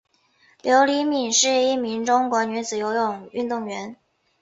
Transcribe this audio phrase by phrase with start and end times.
[0.63, 3.95] 刘黎敏是一名中国女子游泳运动员。